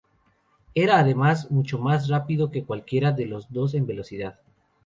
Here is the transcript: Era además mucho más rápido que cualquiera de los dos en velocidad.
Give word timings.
Era 0.73 0.97
además 0.97 1.51
mucho 1.51 1.77
más 1.77 2.07
rápido 2.07 2.49
que 2.49 2.63
cualquiera 2.65 3.11
de 3.11 3.27
los 3.27 3.53
dos 3.53 3.75
en 3.75 3.85
velocidad. 3.85 4.39